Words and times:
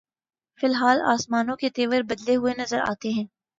فی 0.59 0.67
الحال 0.67 1.01
آسمانوں 1.05 1.55
کے 1.55 1.69
تیور 1.69 2.01
بدلے 2.01 2.35
ہوئے 2.35 2.53
نظر 2.57 2.79
آتے 2.87 3.09
ہیں۔ 3.09 3.25